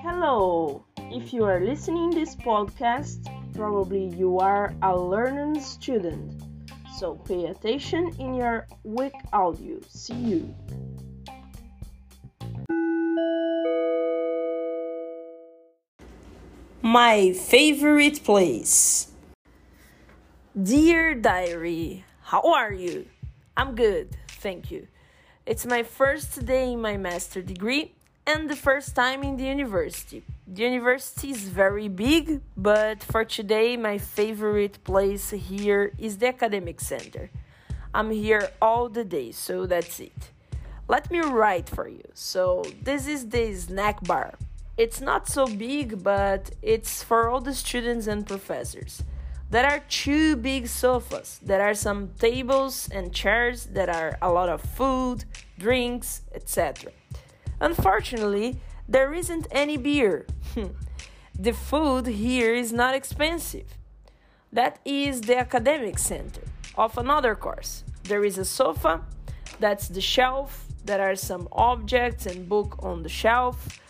[0.00, 0.82] Hello!
[1.12, 6.42] If you are listening this podcast, probably you are a learning student.
[6.96, 9.76] So pay attention in your week audio.
[9.88, 10.54] See you.
[16.80, 19.12] My favorite place.
[20.56, 23.04] Dear Diary, how are you?
[23.58, 24.16] I'm good,
[24.46, 24.86] thank you.
[25.50, 27.84] It's my first day in my master degree
[28.30, 30.20] and the first time in the university.
[30.46, 32.24] The university is very big,
[32.56, 37.24] but for today, my favorite place here is the academic center.
[37.92, 40.20] I'm here all the day, so that's it.
[40.94, 42.06] Let me write for you.
[42.14, 42.42] So,
[42.88, 44.30] this is the snack bar.
[44.76, 49.02] It's not so big, but it's for all the students and professors.
[49.48, 51.38] There are two big sofas.
[51.42, 53.66] There are some tables and chairs.
[53.66, 55.24] There are a lot of food,
[55.58, 56.92] drinks, etc.
[57.60, 60.26] Unfortunately, there isn't any beer.
[61.38, 63.66] the food here is not expensive.
[64.52, 66.42] That is the academic center
[66.76, 67.84] of another course.
[68.04, 69.02] There is a sofa,
[69.60, 70.66] that's the shelf.
[70.84, 73.80] There are some objects and book on the shelf.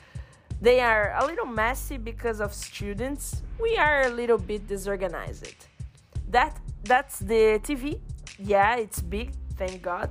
[0.60, 3.42] They are a little messy because of students.
[3.60, 5.54] We are a little bit disorganized.
[6.30, 8.00] That that's the TV.
[8.38, 10.10] Yeah, it's big, thank God.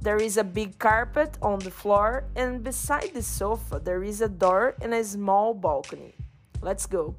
[0.00, 4.28] There is a big carpet on the floor, and beside the sofa, there is a
[4.28, 6.14] door and a small balcony.
[6.60, 7.16] Let's go.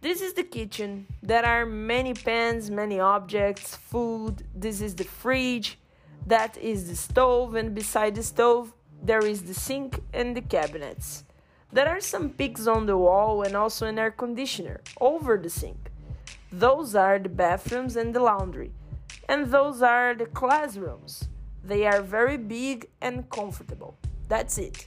[0.00, 1.06] This is the kitchen.
[1.22, 4.44] There are many pans, many objects, food.
[4.54, 5.78] This is the fridge.
[6.26, 11.24] That is the stove, and beside the stove, there is the sink and the cabinets.
[11.74, 15.90] There are some pigs on the wall and also an air conditioner over the sink.
[16.52, 18.70] Those are the bathrooms and the laundry.
[19.28, 21.28] And those are the classrooms.
[21.64, 23.98] They are very big and comfortable.
[24.28, 24.86] That's it.